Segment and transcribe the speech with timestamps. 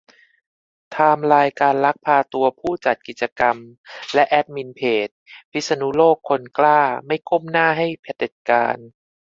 [0.91, 3.55] ไทม์ไลน์การลักพาตัวผู้จัดกิจกรรม
[4.13, 5.07] และแอดมินเพจ
[5.51, 8.77] พิษณุโลกคนกล้าไม่ก้มหน้าให้เผด็จการ